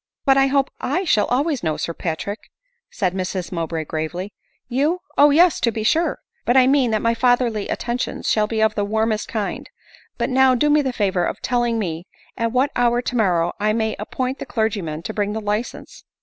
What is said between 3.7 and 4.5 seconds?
gravely.